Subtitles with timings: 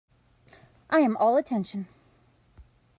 [0.89, 1.87] I am all attention.